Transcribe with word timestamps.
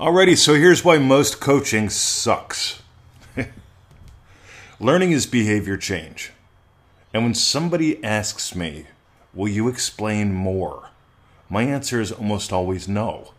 Alrighty, 0.00 0.36
so 0.36 0.54
here's 0.54 0.84
why 0.84 0.98
most 0.98 1.40
coaching 1.40 1.88
sucks. 1.88 2.82
Learning 4.80 5.12
is 5.12 5.24
behavior 5.24 5.76
change. 5.76 6.32
And 7.12 7.22
when 7.22 7.34
somebody 7.34 8.02
asks 8.02 8.56
me, 8.56 8.86
Will 9.32 9.46
you 9.46 9.68
explain 9.68 10.34
more? 10.34 10.90
My 11.48 11.62
answer 11.62 12.00
is 12.00 12.10
almost 12.10 12.52
always 12.52 12.88
no. 12.88 13.34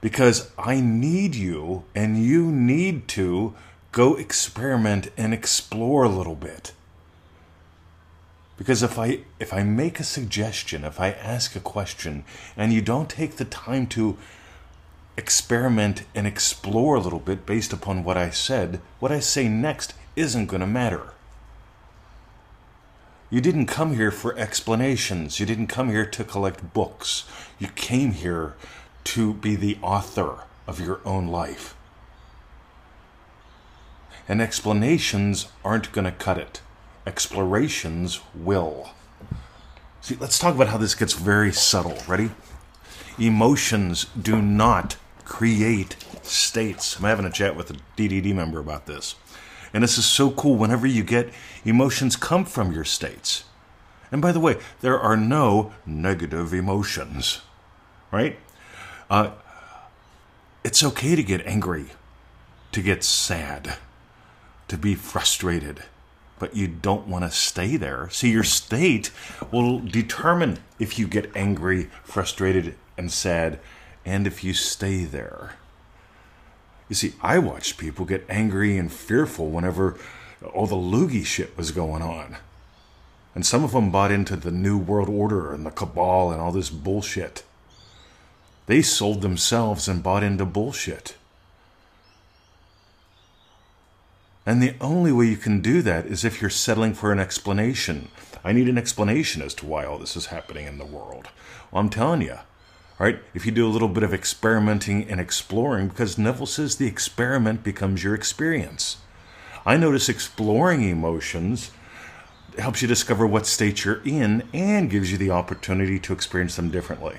Because 0.00 0.50
I 0.58 0.80
need 0.80 1.36
you 1.36 1.84
and 1.94 2.24
you 2.24 2.50
need 2.50 3.06
to 3.08 3.54
go 3.92 4.16
experiment 4.16 5.12
and 5.16 5.32
explore 5.32 6.02
a 6.02 6.08
little 6.08 6.34
bit. 6.34 6.72
Because 8.56 8.82
if 8.82 8.98
I 8.98 9.20
if 9.38 9.54
I 9.54 9.62
make 9.62 10.00
a 10.00 10.04
suggestion, 10.04 10.84
if 10.84 10.98
I 10.98 11.12
ask 11.12 11.54
a 11.54 11.60
question 11.60 12.24
and 12.56 12.72
you 12.72 12.82
don't 12.82 13.08
take 13.08 13.36
the 13.36 13.44
time 13.44 13.86
to 13.88 14.18
experiment 15.20 16.04
and 16.14 16.26
explore 16.26 16.96
a 16.96 17.00
little 17.00 17.18
bit 17.20 17.44
based 17.44 17.74
upon 17.74 18.04
what 18.04 18.16
I 18.16 18.30
said, 18.30 18.80
what 19.00 19.12
I 19.12 19.20
say 19.20 19.48
next 19.48 19.92
isn't 20.16 20.46
going 20.46 20.62
to 20.62 20.66
matter. 20.66 21.12
You 23.28 23.42
didn't 23.42 23.66
come 23.66 23.94
here 23.94 24.10
for 24.10 24.36
explanations. 24.38 25.38
You 25.38 25.44
didn't 25.44 25.66
come 25.66 25.90
here 25.90 26.06
to 26.06 26.24
collect 26.24 26.72
books. 26.72 27.28
You 27.58 27.68
came 27.68 28.12
here 28.12 28.56
to 29.04 29.34
be 29.34 29.56
the 29.56 29.76
author 29.82 30.44
of 30.66 30.80
your 30.80 31.00
own 31.04 31.28
life. 31.28 31.76
And 34.26 34.40
explanations 34.40 35.48
aren't 35.62 35.92
going 35.92 36.06
to 36.06 36.12
cut 36.12 36.38
it, 36.38 36.62
explorations 37.06 38.20
will. 38.34 38.90
See, 40.00 40.16
let's 40.18 40.38
talk 40.38 40.54
about 40.54 40.68
how 40.68 40.78
this 40.78 40.94
gets 40.94 41.12
very 41.12 41.52
subtle. 41.52 41.98
Ready? 42.08 42.30
Emotions 43.18 44.06
do 44.20 44.40
not 44.40 44.96
create 45.30 45.94
states. 46.22 46.96
I'm 46.96 47.04
having 47.04 47.24
a 47.24 47.30
chat 47.30 47.54
with 47.54 47.70
a 47.70 47.76
DDD 47.96 48.34
member 48.34 48.58
about 48.58 48.86
this. 48.86 49.14
And 49.72 49.84
this 49.84 49.96
is 49.96 50.04
so 50.04 50.32
cool. 50.32 50.56
Whenever 50.56 50.88
you 50.88 51.04
get 51.04 51.30
emotions 51.64 52.16
come 52.16 52.44
from 52.44 52.72
your 52.72 52.84
states. 52.84 53.44
And 54.10 54.20
by 54.20 54.32
the 54.32 54.40
way, 54.40 54.58
there 54.80 54.98
are 54.98 55.16
no 55.16 55.72
negative 55.86 56.52
emotions, 56.52 57.42
right? 58.10 58.40
Uh, 59.08 59.30
it's 60.64 60.82
okay 60.82 61.14
to 61.14 61.22
get 61.22 61.46
angry, 61.46 61.86
to 62.72 62.82
get 62.82 63.04
sad, 63.04 63.76
to 64.66 64.76
be 64.76 64.96
frustrated, 64.96 65.84
but 66.40 66.56
you 66.56 66.66
don't 66.66 67.06
want 67.06 67.24
to 67.24 67.30
stay 67.30 67.76
there. 67.76 68.08
See, 68.10 68.32
your 68.32 68.42
state 68.42 69.12
will 69.52 69.78
determine 69.78 70.58
if 70.80 70.98
you 70.98 71.06
get 71.06 71.30
angry, 71.36 71.88
frustrated, 72.02 72.74
and 72.98 73.12
sad, 73.12 73.60
and 74.04 74.26
if 74.26 74.42
you 74.42 74.54
stay 74.54 75.04
there. 75.04 75.54
You 76.88 76.94
see, 76.94 77.14
I 77.22 77.38
watched 77.38 77.78
people 77.78 78.04
get 78.04 78.26
angry 78.28 78.76
and 78.76 78.92
fearful 78.92 79.50
whenever 79.50 79.98
all 80.52 80.66
the 80.66 80.74
loogie 80.74 81.24
shit 81.24 81.56
was 81.56 81.70
going 81.70 82.02
on. 82.02 82.36
And 83.34 83.46
some 83.46 83.62
of 83.62 83.72
them 83.72 83.90
bought 83.90 84.10
into 84.10 84.36
the 84.36 84.50
New 84.50 84.76
World 84.76 85.08
Order 85.08 85.52
and 85.52 85.64
the 85.64 85.70
cabal 85.70 86.32
and 86.32 86.40
all 86.40 86.50
this 86.50 86.70
bullshit. 86.70 87.44
They 88.66 88.82
sold 88.82 89.22
themselves 89.22 89.86
and 89.86 90.02
bought 90.02 90.24
into 90.24 90.44
bullshit. 90.44 91.16
And 94.46 94.62
the 94.62 94.74
only 94.80 95.12
way 95.12 95.26
you 95.26 95.36
can 95.36 95.60
do 95.60 95.82
that 95.82 96.06
is 96.06 96.24
if 96.24 96.40
you're 96.40 96.50
settling 96.50 96.94
for 96.94 97.12
an 97.12 97.20
explanation. 97.20 98.08
I 98.42 98.52
need 98.52 98.68
an 98.68 98.78
explanation 98.78 99.42
as 99.42 99.54
to 99.54 99.66
why 99.66 99.84
all 99.84 99.98
this 99.98 100.16
is 100.16 100.26
happening 100.26 100.66
in 100.66 100.78
the 100.78 100.84
world. 100.84 101.28
Well, 101.70 101.80
I'm 101.80 101.90
telling 101.90 102.22
you, 102.22 102.38
right? 103.00 103.18
If 103.32 103.46
you 103.46 103.50
do 103.50 103.66
a 103.66 103.72
little 103.72 103.88
bit 103.88 104.02
of 104.02 104.12
experimenting 104.12 105.08
and 105.08 105.18
exploring, 105.18 105.88
because 105.88 106.18
Neville 106.18 106.44
says 106.44 106.76
the 106.76 106.86
experiment 106.86 107.64
becomes 107.64 108.04
your 108.04 108.14
experience. 108.14 108.98
I 109.64 109.78
notice 109.78 110.10
exploring 110.10 110.82
emotions 110.82 111.70
helps 112.58 112.82
you 112.82 112.88
discover 112.88 113.26
what 113.26 113.46
state 113.46 113.84
you're 113.84 114.02
in 114.04 114.46
and 114.52 114.90
gives 114.90 115.10
you 115.10 115.16
the 115.16 115.30
opportunity 115.30 115.98
to 115.98 116.12
experience 116.12 116.56
them 116.56 116.70
differently. 116.70 117.18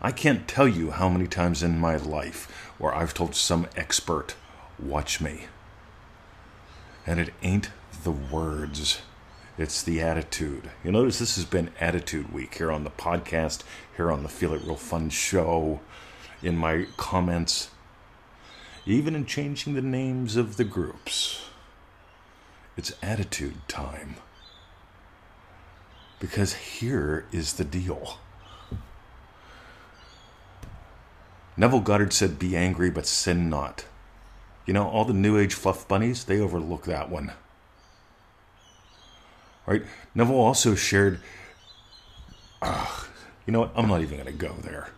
I 0.00 0.10
can't 0.10 0.48
tell 0.48 0.66
you 0.66 0.92
how 0.92 1.10
many 1.10 1.26
times 1.26 1.62
in 1.62 1.78
my 1.78 1.96
life 1.96 2.72
where 2.78 2.94
I've 2.94 3.12
told 3.12 3.34
some 3.34 3.66
expert, 3.76 4.36
watch 4.78 5.20
me. 5.20 5.48
And 7.06 7.20
it 7.20 7.34
ain't 7.42 7.68
the 8.04 8.12
words 8.12 9.02
it's 9.60 9.82
the 9.82 10.00
attitude. 10.00 10.70
You 10.82 10.92
notice 10.92 11.18
this 11.18 11.36
has 11.36 11.44
been 11.44 11.70
Attitude 11.80 12.32
Week 12.32 12.54
here 12.54 12.70
on 12.70 12.84
the 12.84 12.90
podcast, 12.90 13.62
here 13.96 14.10
on 14.10 14.22
the 14.22 14.28
Feel 14.28 14.54
It 14.54 14.62
Real 14.62 14.76
Fun 14.76 15.10
show, 15.10 15.80
in 16.42 16.56
my 16.56 16.86
comments, 16.96 17.70
even 18.86 19.14
in 19.14 19.26
changing 19.26 19.74
the 19.74 19.82
names 19.82 20.36
of 20.36 20.56
the 20.56 20.64
groups. 20.64 21.42
It's 22.76 22.94
attitude 23.02 23.56
time. 23.68 24.16
Because 26.18 26.54
here 26.54 27.26
is 27.30 27.54
the 27.54 27.64
deal. 27.64 28.18
Neville 31.56 31.80
Goddard 31.80 32.12
said, 32.12 32.38
Be 32.38 32.56
angry, 32.56 32.88
but 32.88 33.06
sin 33.06 33.50
not. 33.50 33.84
You 34.64 34.72
know, 34.72 34.88
all 34.88 35.04
the 35.04 35.12
New 35.12 35.36
Age 35.36 35.52
fluff 35.52 35.86
bunnies, 35.86 36.24
they 36.24 36.40
overlook 36.40 36.84
that 36.84 37.10
one 37.10 37.32
right? 39.70 39.82
Neville 40.16 40.34
also 40.34 40.74
shared, 40.74 41.20
uh, 42.60 42.86
you 43.46 43.52
know 43.52 43.60
what? 43.60 43.72
I'm 43.76 43.88
not 43.88 44.00
even 44.00 44.18
going 44.18 44.26
to 44.26 44.32
go 44.32 44.54
there 44.62 44.88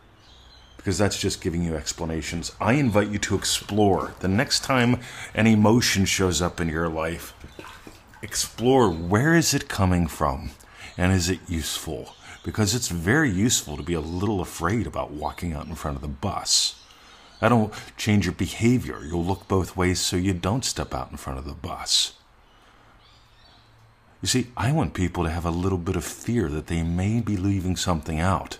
because 0.78 0.96
that's 0.98 1.20
just 1.20 1.42
giving 1.42 1.62
you 1.62 1.76
explanations. 1.76 2.52
I 2.60 2.72
invite 2.72 3.08
you 3.08 3.18
to 3.18 3.36
explore. 3.36 4.14
The 4.20 4.28
next 4.28 4.64
time 4.64 4.98
an 5.34 5.46
emotion 5.46 6.06
shows 6.06 6.40
up 6.40 6.58
in 6.58 6.68
your 6.68 6.88
life, 6.88 7.34
explore 8.22 8.90
where 8.90 9.34
is 9.34 9.52
it 9.52 9.68
coming 9.68 10.06
from 10.06 10.52
and 10.96 11.12
is 11.12 11.28
it 11.28 11.40
useful? 11.46 12.14
Because 12.42 12.74
it's 12.74 12.88
very 12.88 13.30
useful 13.30 13.76
to 13.76 13.82
be 13.82 13.94
a 13.94 14.00
little 14.00 14.40
afraid 14.40 14.86
about 14.86 15.12
walking 15.12 15.52
out 15.52 15.66
in 15.66 15.74
front 15.74 15.96
of 15.96 16.02
the 16.02 16.08
bus. 16.08 16.82
That'll 17.40 17.72
change 17.96 18.24
your 18.24 18.34
behavior. 18.34 19.04
You'll 19.04 19.24
look 19.24 19.46
both 19.48 19.76
ways 19.76 20.00
so 20.00 20.16
you 20.16 20.32
don't 20.32 20.64
step 20.64 20.94
out 20.94 21.10
in 21.10 21.16
front 21.18 21.38
of 21.38 21.44
the 21.44 21.52
bus. 21.52 22.14
You 24.22 24.28
see, 24.28 24.46
I 24.56 24.70
want 24.70 24.94
people 24.94 25.24
to 25.24 25.30
have 25.30 25.44
a 25.44 25.50
little 25.50 25.78
bit 25.78 25.96
of 25.96 26.04
fear 26.04 26.48
that 26.48 26.68
they 26.68 26.84
may 26.84 27.20
be 27.20 27.36
leaving 27.36 27.74
something 27.74 28.20
out. 28.20 28.58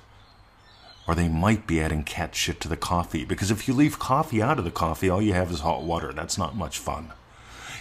Or 1.06 1.14
they 1.14 1.28
might 1.28 1.68
be 1.68 1.80
adding 1.80 2.02
cat 2.02 2.34
shit 2.34 2.60
to 2.60 2.68
the 2.68 2.76
coffee. 2.76 3.24
Because 3.24 3.52
if 3.52 3.68
you 3.68 3.74
leave 3.74 4.00
coffee 4.00 4.42
out 4.42 4.58
of 4.58 4.64
the 4.64 4.72
coffee, 4.72 5.08
all 5.08 5.22
you 5.22 5.34
have 5.34 5.52
is 5.52 5.60
hot 5.60 5.84
water. 5.84 6.12
That's 6.12 6.36
not 6.36 6.56
much 6.56 6.78
fun. 6.78 7.12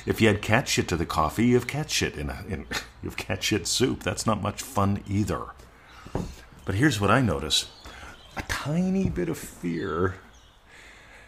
If 0.05 0.21
you 0.21 0.29
add 0.29 0.43
cat 0.43 0.67
shit 0.67 0.87
to 0.89 0.95
the 0.95 1.07
coffee, 1.07 1.47
you 1.47 1.55
have 1.55 1.67
cat 1.67 1.89
shit 1.89 2.15
in, 2.15 2.29
a, 2.29 2.43
in 2.47 2.59
you 3.03 3.09
have 3.09 3.17
cat 3.17 3.43
shit 3.43 3.65
soup. 3.65 4.03
That's 4.03 4.27
not 4.27 4.43
much 4.43 4.61
fun 4.61 5.03
either. 5.07 5.45
But 6.65 6.75
here's 6.75 7.01
what 7.01 7.11
I 7.11 7.21
notice: 7.21 7.67
a 8.37 8.43
tiny 8.43 9.09
bit 9.09 9.29
of 9.29 9.37
fear. 9.37 10.15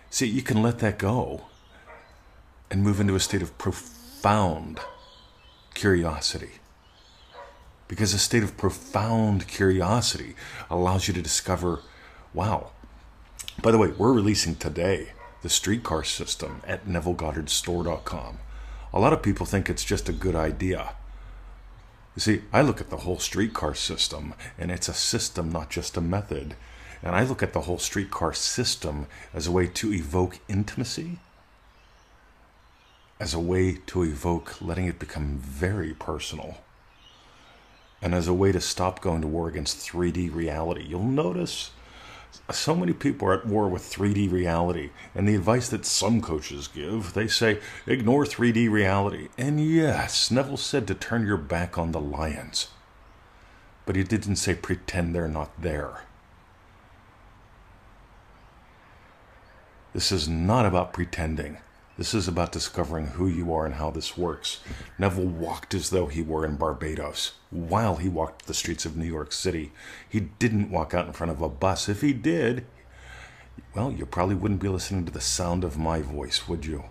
See, 0.09 0.27
you 0.27 0.41
can 0.41 0.61
let 0.61 0.79
that 0.79 0.97
go 0.97 1.45
and 2.69 2.83
move 2.83 2.99
into 2.99 3.15
a 3.15 3.19
state 3.19 3.41
of 3.41 3.55
profound 3.57 4.79
curiosity. 5.73 6.51
Because 7.87 8.13
a 8.13 8.19
state 8.19 8.43
of 8.43 8.57
profound 8.57 9.47
curiosity 9.47 10.35
allows 10.69 11.07
you 11.07 11.13
to 11.13 11.21
discover 11.21 11.81
wow. 12.33 12.71
By 13.61 13.71
the 13.71 13.77
way, 13.77 13.89
we're 13.89 14.13
releasing 14.13 14.55
today 14.55 15.09
the 15.41 15.49
streetcar 15.49 16.03
system 16.03 16.61
at 16.65 16.85
NevilleGoddardStore.com. 16.85 18.39
A 18.93 18.99
lot 18.99 19.13
of 19.13 19.21
people 19.21 19.45
think 19.45 19.69
it's 19.69 19.83
just 19.83 20.09
a 20.09 20.13
good 20.13 20.35
idea. 20.35 20.95
You 22.15 22.21
see, 22.21 22.41
I 22.51 22.61
look 22.61 22.79
at 22.79 22.89
the 22.89 22.97
whole 22.97 23.19
streetcar 23.19 23.73
system, 23.75 24.35
and 24.57 24.71
it's 24.71 24.87
a 24.87 24.93
system, 24.93 25.51
not 25.51 25.69
just 25.69 25.97
a 25.97 26.01
method. 26.01 26.55
And 27.01 27.15
I 27.15 27.23
look 27.23 27.43
at 27.43 27.53
the 27.53 27.61
whole 27.61 27.79
streetcar 27.79 28.33
system 28.33 29.07
as 29.33 29.47
a 29.47 29.51
way 29.51 29.67
to 29.67 29.93
evoke 29.93 30.39
intimacy 30.47 31.19
as 33.23 33.33
a 33.33 33.39
way 33.39 33.77
to 33.85 34.03
evoke 34.03 34.61
letting 34.61 34.85
it 34.85 34.99
become 34.99 35.37
very 35.37 35.93
personal 35.93 36.57
and 38.01 38.13
as 38.13 38.27
a 38.27 38.33
way 38.33 38.51
to 38.51 38.59
stop 38.59 38.99
going 38.99 39.21
to 39.21 39.27
war 39.29 39.47
against 39.47 39.77
3D 39.77 40.35
reality. 40.35 40.83
You'll 40.83 41.03
notice 41.03 41.71
so 42.51 42.75
many 42.75 42.91
people 42.91 43.29
are 43.29 43.33
at 43.33 43.45
war 43.45 43.69
with 43.69 43.89
3D 43.89 44.29
reality, 44.29 44.89
and 45.15 45.25
the 45.25 45.35
advice 45.35 45.69
that 45.69 45.85
some 45.85 46.19
coaches 46.19 46.67
give, 46.67 47.13
they 47.13 47.27
say, 47.29 47.59
ignore 47.87 48.25
3D 48.25 48.69
reality. 48.69 49.29
And 49.37 49.65
yes, 49.65 50.29
Neville 50.29 50.57
said 50.57 50.85
to 50.87 50.93
turn 50.93 51.25
your 51.25 51.37
back 51.37 51.77
on 51.77 51.93
the 51.93 52.01
lions, 52.01 52.71
but 53.85 53.95
he 53.95 54.03
didn't 54.03 54.35
say 54.35 54.53
pretend 54.53 55.15
they're 55.15 55.29
not 55.29 55.61
there. 55.61 56.01
This 59.93 60.11
is 60.11 60.27
not 60.27 60.65
about 60.65 60.91
pretending. 60.91 61.59
This 61.95 62.15
is 62.15 62.27
about 62.27 62.51
discovering 62.51 63.07
who 63.07 63.27
you 63.27 63.53
are 63.53 63.65
and 63.65 63.75
how 63.75 63.91
this 63.91 64.17
works. 64.17 64.61
Neville 64.97 65.27
walked 65.27 65.75
as 65.75 65.91
though 65.91 66.07
he 66.07 66.23
were 66.23 66.43
in 66.43 66.55
Barbados 66.55 67.33
while 67.51 67.97
he 67.97 68.09
walked 68.09 68.47
the 68.47 68.55
streets 68.55 68.83
of 68.83 68.97
New 68.97 69.05
York 69.05 69.31
City. 69.31 69.71
He 70.09 70.19
didn't 70.19 70.71
walk 70.71 70.95
out 70.95 71.05
in 71.05 71.13
front 71.13 71.31
of 71.31 71.41
a 71.41 71.49
bus. 71.49 71.87
If 71.87 72.01
he 72.01 72.11
did, 72.11 72.65
well, 73.75 73.91
you 73.91 74.07
probably 74.07 74.33
wouldn't 74.33 74.61
be 74.61 74.69
listening 74.69 75.05
to 75.05 75.11
the 75.11 75.21
sound 75.21 75.63
of 75.63 75.77
my 75.77 76.01
voice, 76.01 76.47
would 76.47 76.65
you? 76.65 76.85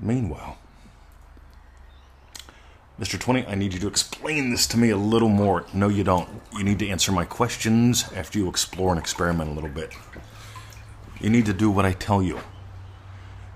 Meanwhile, 0.00 0.58
Mr. 2.98 3.18
20, 3.18 3.46
I 3.46 3.54
need 3.54 3.72
you 3.72 3.78
to 3.80 3.88
explain 3.88 4.50
this 4.50 4.66
to 4.66 4.78
me 4.78 4.90
a 4.90 4.96
little 4.96 5.28
more. 5.28 5.64
No, 5.72 5.88
you 5.88 6.02
don't. 6.04 6.28
You 6.56 6.64
need 6.64 6.80
to 6.80 6.88
answer 6.88 7.12
my 7.12 7.24
questions 7.24 8.04
after 8.14 8.38
you 8.38 8.48
explore 8.48 8.90
and 8.90 8.98
experiment 8.98 9.50
a 9.50 9.52
little 9.52 9.70
bit. 9.70 9.94
You 11.20 11.30
need 11.30 11.46
to 11.46 11.52
do 11.52 11.70
what 11.70 11.84
I 11.84 11.92
tell 11.92 12.22
you. 12.22 12.40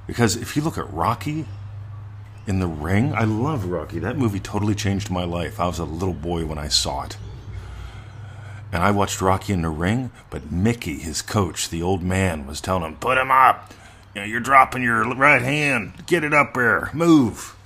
Because 0.07 0.37
if 0.37 0.57
you 0.57 0.63
look 0.63 0.77
at 0.77 0.93
Rocky 0.93 1.47
in 2.47 2.61
the 2.61 2.67
ring, 2.67 3.15
I 3.15 3.25
love 3.25 3.67
Rocky. 3.67 3.99
That 3.99 4.19
movie 4.19 4.41
totally 4.41 4.75
changed 4.75 5.11
my 5.11 5.25
life. 5.25 5.59
I 5.59 5.67
was 5.67 5.79
a 5.79 5.85
little 5.85 6.15
boy 6.15 6.45
when 6.45 6.59
I 6.59 6.69
saw 6.69 7.05
it. 7.05 7.17
And 8.71 8.83
I 8.83 8.91
watched 8.91 9.21
Rocky 9.21 9.53
in 9.53 9.63
the 9.63 9.71
ring, 9.71 10.11
but 10.31 10.51
Mickey, 10.51 10.99
his 10.99 11.23
coach, 11.23 11.71
the 11.71 11.83
old 11.83 12.03
man, 12.03 12.47
was 12.47 12.61
telling 12.61 12.83
him, 12.83 12.97
Put 12.97 13.19
him 13.19 13.31
up. 13.31 13.73
You 14.15 14.21
know, 14.21 14.27
you're 14.27 14.41
dropping 14.41 14.83
your 14.83 15.05
right 15.15 15.43
hand. 15.43 16.07
Get 16.07 16.25
it 16.25 16.35
up 16.35 16.55
there. 16.55 16.91
Move. 16.93 17.57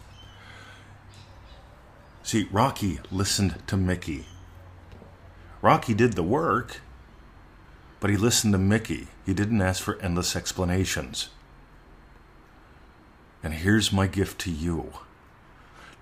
See, 2.22 2.46
Rocky 2.52 3.00
listened 3.10 3.56
to 3.68 3.76
Mickey. 3.76 4.26
Rocky 5.62 5.94
did 5.94 6.12
the 6.12 6.22
work, 6.22 6.82
but 8.00 8.10
he 8.10 8.16
listened 8.16 8.52
to 8.52 8.58
Mickey. 8.58 9.08
He 9.26 9.34
didn't 9.34 9.62
ask 9.62 9.82
for 9.82 9.98
endless 10.00 10.36
explanations. 10.36 11.28
And 13.42 13.54
here's 13.54 13.92
my 13.92 14.06
gift 14.06 14.40
to 14.42 14.50
you 14.50 14.92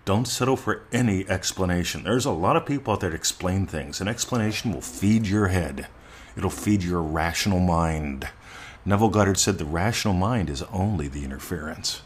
don't 0.04 0.28
settle 0.28 0.56
for 0.56 0.82
any 0.92 1.28
explanation. 1.28 2.04
There's 2.04 2.24
a 2.24 2.30
lot 2.30 2.56
of 2.56 2.64
people 2.64 2.92
out 2.92 3.00
there 3.00 3.10
that 3.10 3.16
explain 3.16 3.66
things. 3.66 4.00
An 4.00 4.06
explanation 4.06 4.72
will 4.72 4.80
feed 4.80 5.26
your 5.26 5.48
head, 5.48 5.88
it'll 6.36 6.50
feed 6.50 6.82
your 6.82 7.02
rational 7.02 7.60
mind. 7.60 8.28
Neville 8.84 9.08
Goddard 9.08 9.36
said 9.36 9.58
the 9.58 9.64
rational 9.64 10.14
mind 10.14 10.48
is 10.48 10.62
only 10.64 11.08
the 11.08 11.24
interference. 11.24 12.02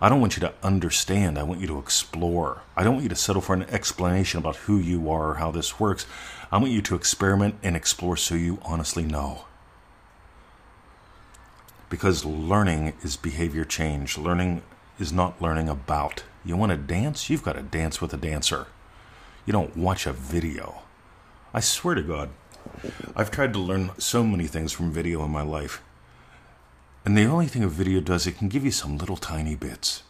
I 0.00 0.08
don't 0.08 0.20
want 0.20 0.36
you 0.36 0.40
to 0.40 0.54
understand. 0.62 1.38
I 1.38 1.42
want 1.42 1.60
you 1.60 1.66
to 1.66 1.78
explore. 1.78 2.62
I 2.76 2.84
don't 2.84 2.94
want 2.94 3.02
you 3.02 3.08
to 3.08 3.16
settle 3.16 3.42
for 3.42 3.54
an 3.54 3.64
explanation 3.64 4.38
about 4.38 4.56
who 4.56 4.78
you 4.78 5.10
are 5.10 5.30
or 5.30 5.34
how 5.34 5.50
this 5.50 5.80
works. 5.80 6.06
I 6.52 6.58
want 6.58 6.70
you 6.70 6.82
to 6.82 6.94
experiment 6.94 7.56
and 7.62 7.74
explore 7.74 8.16
so 8.16 8.34
you 8.34 8.58
honestly 8.62 9.04
know. 9.04 9.46
Because 11.90 12.24
learning 12.24 12.94
is 13.02 13.16
behavior 13.16 13.64
change. 13.64 14.16
Learning 14.16 14.62
is 15.00 15.12
not 15.12 15.42
learning 15.42 15.68
about. 15.68 16.22
You 16.44 16.56
want 16.56 16.70
to 16.70 16.78
dance? 16.78 17.28
You've 17.28 17.42
got 17.42 17.54
to 17.54 17.62
dance 17.62 18.00
with 18.00 18.14
a 18.14 18.18
dancer. 18.18 18.66
You 19.46 19.52
don't 19.52 19.76
watch 19.76 20.06
a 20.06 20.12
video. 20.12 20.82
I 21.52 21.60
swear 21.60 21.94
to 21.94 22.02
God, 22.02 22.30
I've 23.16 23.30
tried 23.30 23.52
to 23.54 23.58
learn 23.58 23.90
so 23.98 24.22
many 24.22 24.46
things 24.46 24.72
from 24.72 24.92
video 24.92 25.24
in 25.24 25.30
my 25.30 25.42
life. 25.42 25.82
And 27.08 27.16
the 27.16 27.24
only 27.24 27.46
thing 27.46 27.64
a 27.64 27.68
video 27.68 28.02
does, 28.02 28.26
it 28.26 28.36
can 28.36 28.48
give 28.48 28.66
you 28.66 28.70
some 28.70 28.98
little 28.98 29.16
tiny 29.16 29.54
bits. 29.54 30.02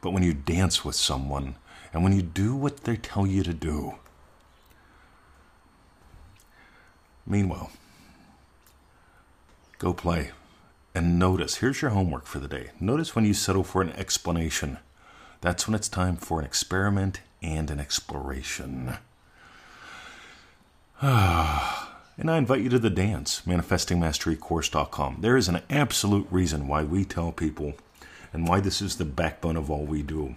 But 0.00 0.12
when 0.12 0.22
you 0.22 0.32
dance 0.32 0.84
with 0.84 0.94
someone, 0.94 1.56
and 1.92 2.04
when 2.04 2.12
you 2.12 2.22
do 2.22 2.54
what 2.54 2.84
they 2.84 2.94
tell 2.94 3.26
you 3.26 3.42
to 3.42 3.52
do, 3.52 3.96
meanwhile, 7.26 7.72
go 9.78 9.92
play. 9.92 10.30
And 10.94 11.18
notice, 11.18 11.56
here's 11.56 11.82
your 11.82 11.90
homework 11.90 12.24
for 12.24 12.38
the 12.38 12.46
day. 12.46 12.70
Notice 12.78 13.16
when 13.16 13.24
you 13.24 13.34
settle 13.34 13.64
for 13.64 13.82
an 13.82 13.90
explanation. 13.94 14.78
That's 15.40 15.66
when 15.66 15.74
it's 15.74 15.88
time 15.88 16.14
for 16.14 16.38
an 16.38 16.46
experiment 16.46 17.20
and 17.42 17.68
an 17.68 17.80
exploration. 17.80 18.98
Ah. 21.02 21.89
And 22.20 22.30
I 22.30 22.36
invite 22.36 22.60
you 22.60 22.68
to 22.68 22.78
the 22.78 22.90
dance, 22.90 23.42
manifestingmasterycourse.com. 23.46 25.16
There 25.20 25.38
is 25.38 25.48
an 25.48 25.62
absolute 25.70 26.26
reason 26.30 26.68
why 26.68 26.84
we 26.84 27.06
tell 27.06 27.32
people 27.32 27.72
and 28.30 28.46
why 28.46 28.60
this 28.60 28.82
is 28.82 28.96
the 28.96 29.06
backbone 29.06 29.56
of 29.56 29.70
all 29.70 29.86
we 29.86 30.02
do. 30.02 30.34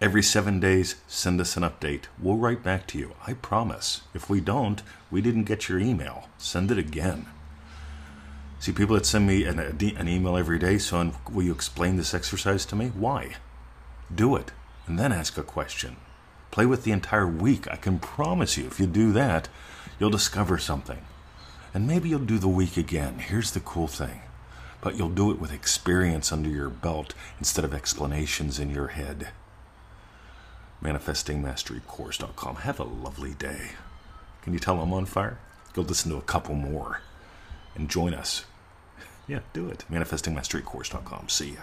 Every 0.00 0.24
seven 0.24 0.58
days, 0.58 0.96
send 1.06 1.40
us 1.40 1.56
an 1.56 1.62
update. 1.62 2.06
We'll 2.20 2.36
write 2.36 2.64
back 2.64 2.88
to 2.88 2.98
you. 2.98 3.14
I 3.28 3.34
promise. 3.34 4.02
If 4.12 4.28
we 4.28 4.40
don't, 4.40 4.82
we 5.08 5.20
didn't 5.20 5.44
get 5.44 5.68
your 5.68 5.78
email. 5.78 6.28
Send 6.36 6.72
it 6.72 6.78
again. 6.78 7.26
See, 8.58 8.72
people 8.72 8.96
that 8.96 9.06
send 9.06 9.28
me 9.28 9.44
an, 9.44 9.60
an 9.60 10.08
email 10.08 10.36
every 10.36 10.58
day 10.58 10.78
saying, 10.78 11.14
Will 11.30 11.44
you 11.44 11.52
explain 11.52 11.96
this 11.96 12.12
exercise 12.12 12.66
to 12.66 12.76
me? 12.76 12.88
Why? 12.88 13.36
Do 14.12 14.34
it, 14.34 14.50
and 14.88 14.98
then 14.98 15.12
ask 15.12 15.38
a 15.38 15.44
question. 15.44 15.96
Play 16.50 16.66
with 16.66 16.82
the 16.82 16.92
entire 16.92 17.26
week. 17.26 17.68
I 17.70 17.76
can 17.76 18.00
promise 18.00 18.56
you, 18.56 18.66
if 18.66 18.80
you 18.80 18.86
do 18.86 19.12
that, 19.12 19.48
you'll 19.98 20.10
discover 20.10 20.58
something. 20.58 21.00
And 21.74 21.86
maybe 21.86 22.08
you'll 22.08 22.20
do 22.20 22.38
the 22.38 22.48
week 22.48 22.76
again. 22.76 23.18
Here's 23.18 23.50
the 23.50 23.60
cool 23.60 23.86
thing. 23.86 24.20
But 24.80 24.96
you'll 24.96 25.08
do 25.08 25.30
it 25.30 25.38
with 25.40 25.52
experience 25.52 26.32
under 26.32 26.48
your 26.48 26.70
belt 26.70 27.14
instead 27.38 27.64
of 27.64 27.74
explanations 27.74 28.58
in 28.58 28.70
your 28.70 28.88
head. 28.88 29.28
ManifestingMasteryCourse.com. 30.82 32.56
Have 32.56 32.78
a 32.78 32.84
lovely 32.84 33.34
day. 33.34 33.70
Can 34.42 34.52
you 34.52 34.58
tell 34.58 34.80
I'm 34.80 34.92
on 34.92 35.06
fire? 35.06 35.38
Go 35.72 35.82
listen 35.82 36.10
to 36.12 36.18
a 36.18 36.22
couple 36.22 36.54
more 36.54 37.00
and 37.74 37.88
join 37.88 38.14
us. 38.14 38.44
Yeah, 39.28 39.40
do 39.52 39.68
it. 39.68 39.84
ManifestingMasteryCourse.com. 39.90 41.28
See 41.30 41.54
ya. 41.54 41.62